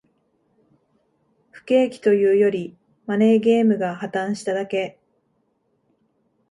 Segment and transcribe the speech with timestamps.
[1.51, 4.97] 不景気というより、マネーゲームが破綻しただけ